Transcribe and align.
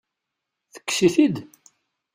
Tekkes-it-id? 0.73 1.35